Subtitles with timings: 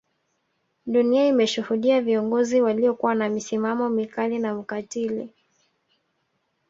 [0.85, 5.29] Dunia imeshuhudia viongozi waliokuwa na misimamo mikali na ukatili